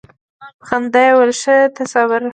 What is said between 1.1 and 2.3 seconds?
وویل ښه ته صبر.